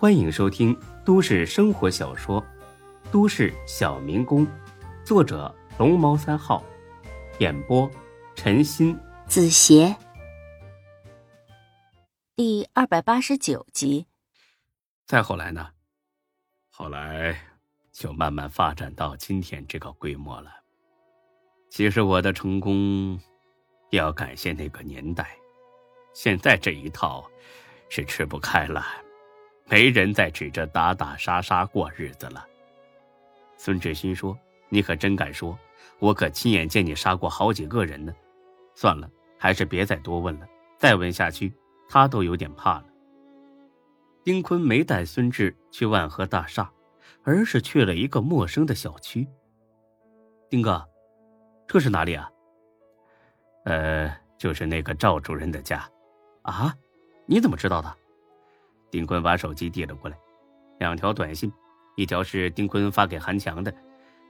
[0.00, 0.74] 欢迎收听
[1.04, 2.40] 都市生活小说
[3.12, 4.46] 《都市小民工》，
[5.04, 6.64] 作者龙猫三号，
[7.38, 7.86] 演播
[8.34, 9.94] 陈鑫、子邪，
[12.34, 14.06] 第二百八十九集。
[15.04, 15.68] 再后来呢？
[16.70, 17.38] 后来
[17.92, 20.50] 就慢慢发展到今天这个规模了。
[21.68, 23.20] 其实我的成功，
[23.90, 25.36] 要感谢那个年代。
[26.14, 27.22] 现在这一套
[27.90, 28.82] 是吃不开了，
[29.70, 32.44] 没人再指着打打杀杀过日子了。
[33.56, 34.36] 孙志新说
[34.68, 35.56] ：“你可真敢说，
[36.00, 38.12] 我可亲眼见你杀过好几个人呢。”
[38.74, 40.48] 算了，还是别再多问了。
[40.76, 41.54] 再问下去，
[41.88, 42.84] 他都有点怕了。
[44.24, 46.68] 丁坤没带孙志去万和大厦，
[47.22, 49.24] 而是去了一个陌生的小区。
[50.48, 50.84] 丁哥。
[51.68, 52.28] 这是哪里啊？
[53.66, 55.88] 呃，就是那个赵主任的家，
[56.42, 56.74] 啊？
[57.26, 57.96] 你怎么知道的？
[58.90, 60.16] 丁坤把手机递了过来，
[60.78, 61.52] 两条短信，
[61.96, 63.72] 一条是丁坤发给韩强的，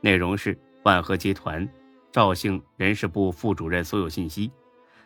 [0.00, 1.68] 内容是万和集团
[2.10, 4.50] 赵姓人事部副主任所有信息；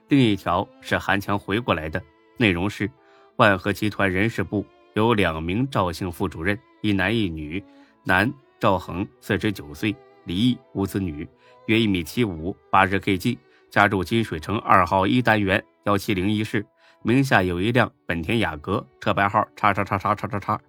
[0.09, 2.03] 另一条是韩强回过来的，
[2.39, 2.91] 内容是
[3.37, 7.63] 万和集团人事部有两名赵姓副主任，一男一女，
[8.05, 9.95] 男赵恒，四十九岁。
[10.25, 11.27] 离异无子女，
[11.67, 13.39] 约一米七五，八十 Kg，
[13.71, 16.65] 家住金水城二号一单元幺七零一室，
[17.03, 20.61] 名下有一辆本田雅阁，车牌号叉叉叉叉叉叉叉。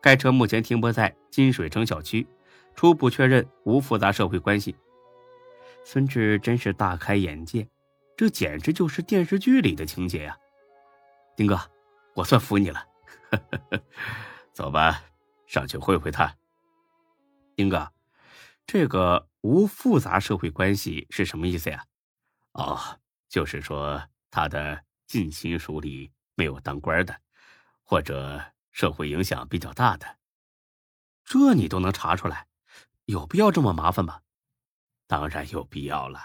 [0.00, 2.26] 该车目前停泊在金水城小区，
[2.74, 4.76] 初步确认无复杂社会关系。
[5.84, 7.68] 孙志真是大开眼界，
[8.16, 10.36] 这简直就是电视剧里的情节呀！
[11.36, 11.60] 丁哥，
[12.14, 12.86] 我算服你了。
[14.52, 15.02] 走吧，
[15.46, 16.36] 上去会会他。
[17.56, 17.92] 丁哥。
[18.64, 21.84] 这个无复杂社会关系是什么意思呀？
[22.52, 22.78] 哦，
[23.28, 24.80] 就是说他的
[25.12, 27.20] 近亲属里没有当官的，
[27.82, 30.16] 或者社会影响比较大的，
[31.22, 32.46] 这你都能查出来，
[33.04, 34.22] 有必要这么麻烦吗？
[35.06, 36.18] 当然有必要了，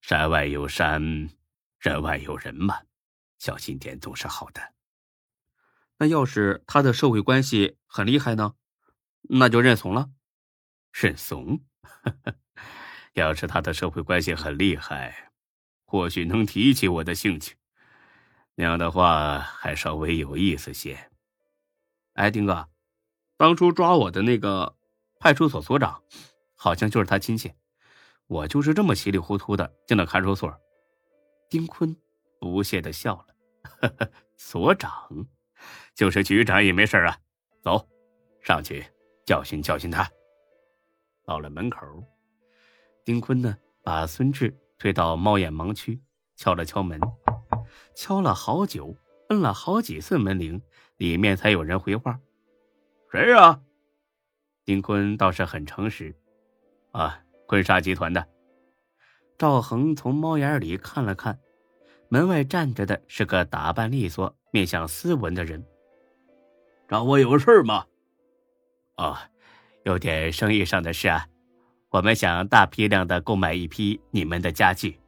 [0.00, 1.28] 山外有山，
[1.78, 2.84] 人外有人嘛，
[3.38, 4.72] 小心点总是好的。
[5.98, 8.54] 那要是他的社会关系很厉害呢？
[9.28, 10.10] 那就认怂了。
[10.90, 11.62] 认怂？
[13.12, 15.32] 要是他的社会关系很厉害，
[15.84, 17.56] 或许能提起我的兴趣，
[18.54, 21.10] 那样的话还稍微有意思些。
[22.14, 22.68] 哎，丁哥，
[23.36, 24.76] 当初抓我的那个
[25.18, 26.02] 派出所所长，
[26.54, 27.52] 好像就是他亲戚。
[28.26, 30.52] 我就是这么稀里糊涂的进了看守所。
[31.50, 31.94] 丁坤
[32.40, 33.34] 不屑的笑了
[34.38, 35.26] ：“所长，
[35.94, 37.18] 就是局长也没事啊。
[37.62, 37.88] 走，
[38.40, 38.86] 上去
[39.26, 40.10] 教训教训他。”
[41.26, 41.80] 到了门口，
[43.04, 46.00] 丁坤呢把孙志推到猫眼盲区，
[46.36, 47.00] 敲了敲门，
[47.94, 48.96] 敲了好久，
[49.28, 50.60] 摁了好几次门铃，
[50.96, 52.18] 里面才有人回话
[53.10, 53.60] ：“谁呀？”
[54.64, 56.14] 丁坤倒是很诚实
[56.92, 58.26] ：“啊，坤沙集团的。”
[59.38, 61.38] 赵恒从猫眼里看了看，
[62.08, 65.64] 门外站着的是个打扮利索、面相斯文的人。
[66.88, 67.86] 找我有事吗？
[68.96, 69.30] 啊。
[69.84, 71.28] 有点生意上的事啊，
[71.90, 74.98] 我们想大批量的购买一批你们的家具。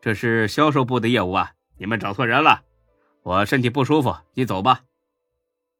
[0.00, 2.64] 这是销售部的业务啊，你们找错人了。
[3.22, 4.84] 我身体不舒服，你走吧。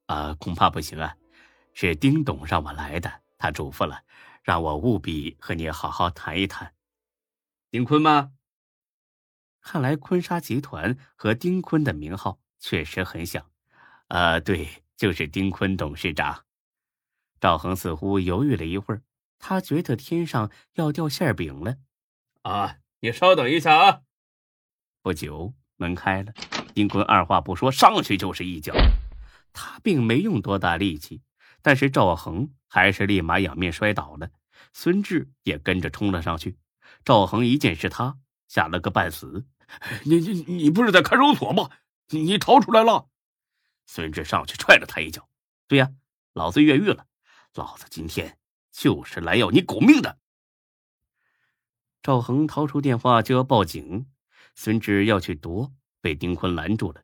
[0.06, 1.16] 啊，恐怕不行啊，
[1.72, 4.02] 是丁董让我来的，他嘱咐了，
[4.42, 6.74] 让我务必和你好好谈一谈。
[7.70, 8.32] 丁坤吗？
[9.60, 13.50] 看来坤沙集团和丁坤的名号确实很像。
[14.08, 16.44] 啊，对，就是丁坤董事长。
[17.40, 19.02] 赵恒似乎犹豫了一会儿，
[19.38, 21.76] 他觉得天上要掉馅饼了。
[22.42, 24.02] 啊，你稍等一下啊！
[25.02, 26.32] 不久，门开了，
[26.74, 28.74] 丁坤二话不说上去就是一脚。
[29.52, 31.22] 他并没用多大力气，
[31.62, 34.30] 但是赵恒还是立马仰面摔倒了。
[34.72, 36.58] 孙志也跟着冲了上去。
[37.04, 39.46] 赵恒一见是他，吓了个半死。
[40.04, 41.70] 你你你不是在看守所吗？
[42.08, 43.08] 你逃出来了？
[43.86, 45.28] 孙志上去踹了他一脚。
[45.66, 45.90] 对呀，
[46.32, 47.06] 老子越狱了。
[47.54, 48.38] 老子今天
[48.70, 50.18] 就是来要你狗命的！
[52.02, 54.06] 赵恒掏出电话就要报警，
[54.58, 55.70] 孙志要去夺，
[56.00, 57.02] 被丁坤拦住了。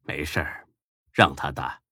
[0.00, 0.66] 没事儿，
[1.12, 1.82] 让他打。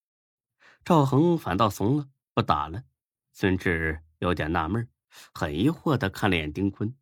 [0.85, 2.83] 赵恒反倒怂了，不打了。
[3.31, 4.89] 孙志有点纳闷，
[5.35, 6.97] 很疑惑的看了眼丁坤。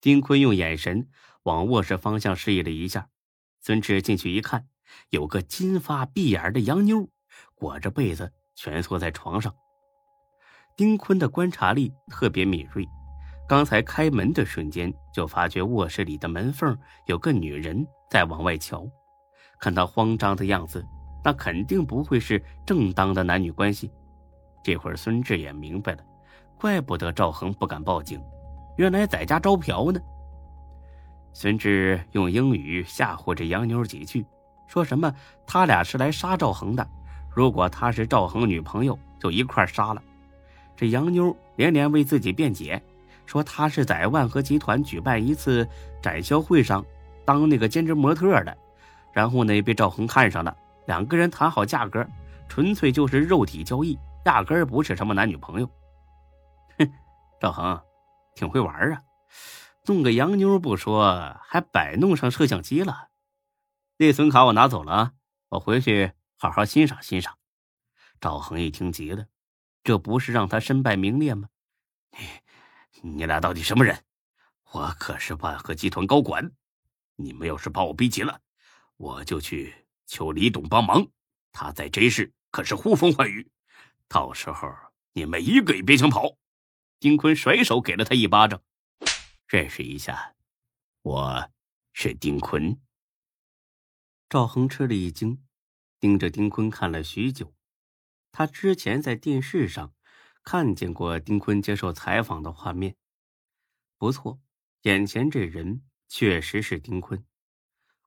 [0.00, 1.08] 丁坤用眼神
[1.42, 3.10] 往卧室方向示意了一下。
[3.60, 4.68] 孙志进去一看，
[5.10, 7.10] 有个金发碧眼的洋妞，
[7.56, 9.52] 裹着被子蜷缩在床上。
[10.76, 12.86] 丁坤的观察力特别敏锐，
[13.46, 16.76] 刚才开门的瞬间就发觉卧室里的门缝
[17.06, 18.86] 有个女人在往外瞧。
[19.58, 20.84] 看她慌张的样子，
[21.22, 23.90] 那肯定不会是正当的男女关系。
[24.62, 25.98] 这会儿孙志也明白了，
[26.58, 28.18] 怪不得赵恒不敢报警，
[28.76, 30.00] 原来在家招嫖呢。
[31.34, 34.24] 孙志用英语吓唬这杨妞几句，
[34.66, 35.14] 说什么
[35.46, 36.86] 他俩是来杀赵恒的，
[37.30, 40.02] 如果他是赵恒女朋友，就一块杀了。
[40.74, 42.82] 这杨妞连连为自己辩解，
[43.26, 45.68] 说他是在万和集团举办一次
[46.02, 46.84] 展销会上
[47.24, 48.56] 当那个兼职模特的，
[49.12, 50.56] 然后呢被赵恒看上了，
[50.86, 52.06] 两个人谈好价格，
[52.48, 55.70] 纯粹就是肉体交易，压根儿不是什么男女朋友。
[56.78, 56.90] 哼，
[57.40, 57.80] 赵恒，
[58.34, 59.02] 挺会玩啊！
[59.86, 63.08] 弄个洋妞不说，还摆弄上摄像机了。
[63.98, 65.12] 内存卡我拿走了啊，
[65.50, 67.34] 我回去好好欣赏欣赏。
[68.20, 69.26] 赵恒一听急了，
[69.82, 71.48] 这不是让他身败名裂吗？
[72.18, 72.18] 你
[73.02, 74.04] 你俩到底什么人？
[74.72, 76.50] 我可是万和集团高管，
[77.16, 78.40] 你们要是把我逼急了，
[78.96, 79.74] 我就去
[80.06, 81.06] 求李董帮忙。
[81.52, 83.48] 他在这市可是呼风唤雨，
[84.08, 84.68] 到时候
[85.12, 86.36] 你们一个也别想跑。
[86.98, 88.60] 丁坤甩手给了他一巴掌。
[89.46, 90.34] 认识一下，
[91.02, 91.50] 我
[91.92, 92.80] 是丁坤。
[94.28, 95.44] 赵恒吃了一惊，
[96.00, 97.54] 盯着丁坤看了许久。
[98.32, 99.92] 他之前在电视上
[100.44, 102.94] 看见过丁坤接受采访的画面，
[103.96, 104.38] 不错，
[104.82, 107.24] 眼前这人确实是丁坤。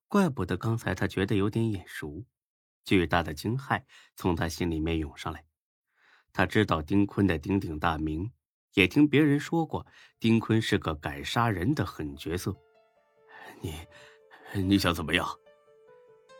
[0.07, 2.25] 怪不得刚才他觉得有点眼熟。
[2.86, 3.84] 巨大的惊骇
[4.16, 5.44] 从他心里面涌上来。
[6.31, 8.31] 他知道丁坤的鼎鼎大名。
[8.74, 9.88] 也听别人说过，
[10.19, 12.56] 丁坤是个敢杀人的狠角色。
[13.60, 13.74] 你，
[14.54, 15.28] 你想怎么样？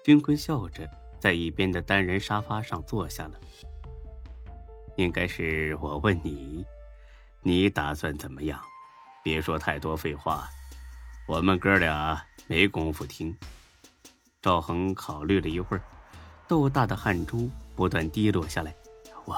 [0.03, 0.88] 丁坤笑着，
[1.19, 3.41] 在一边的单人沙发上坐下了。
[4.97, 6.65] 应该是我问你，
[7.41, 8.59] 你打算怎么样？
[9.23, 10.47] 别说太多废话，
[11.27, 13.35] 我们哥俩没工夫听。
[14.41, 15.83] 赵恒考虑了一会儿，
[16.47, 18.73] 豆大的汗珠不断滴落下来。
[19.25, 19.38] 我，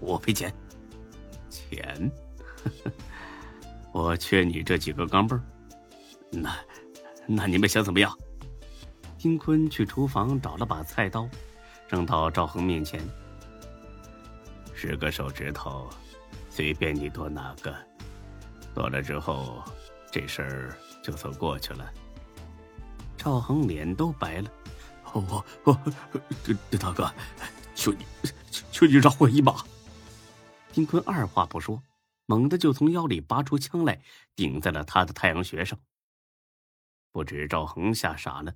[0.00, 0.52] 我赔钱。
[1.48, 2.10] 钱，
[3.92, 5.40] 我缺你这几个钢镚
[6.30, 6.54] 那，
[7.26, 8.12] 那你们想怎么样？
[9.18, 11.28] 丁坤去厨房找了把菜刀，
[11.88, 13.00] 扔到赵恒面前。
[14.74, 15.88] 十个手指头，
[16.50, 17.74] 随便你剁哪个，
[18.74, 19.62] 剁了之后，
[20.12, 21.92] 这事儿就算过去了。
[23.16, 24.50] 赵恒脸都白了，
[25.14, 25.72] 我我，
[26.78, 27.10] 大哥，
[27.74, 28.04] 求你，
[28.70, 29.64] 求你饶我一马。
[30.72, 31.82] 丁坤二话不说，
[32.26, 34.02] 猛地就从腰里拔出枪来，
[34.34, 35.78] 顶在了他的太阳穴上。
[37.12, 38.54] 不止赵恒吓傻了，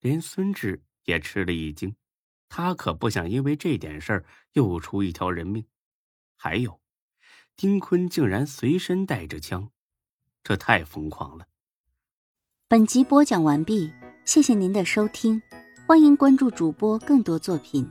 [0.00, 1.94] 连孙志也吃了一惊。
[2.48, 5.64] 他可不想因为这点事儿又出一条人命。
[6.36, 6.80] 还有，
[7.56, 9.70] 丁坤竟然随身带着枪，
[10.42, 11.46] 这太疯狂了。
[12.68, 13.92] 本集播讲完毕，
[14.24, 15.42] 谢谢您的收听，
[15.86, 17.90] 欢迎关注主播更多作品。